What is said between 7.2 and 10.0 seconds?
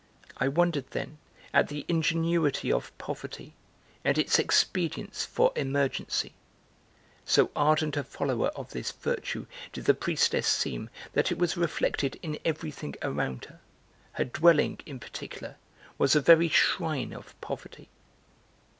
(So ardent a follower of this virtue did the